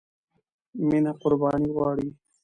مینه 0.87 1.11
قربانی 1.21 1.69
غواړي. 1.75 2.09